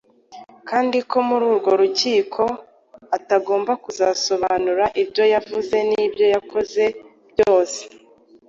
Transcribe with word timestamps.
kandi 0.69 0.97
ko 1.09 1.17
muri 1.27 1.45
urwo 1.51 1.71
rukiko 1.81 2.43
atagomba 3.17 3.71
kuzasobanura 3.83 4.85
ibyo 5.03 5.23
yavuze 5.33 5.75
n’ibyo 5.89 6.25
yakoze 6.33 6.83
byose 7.31 7.81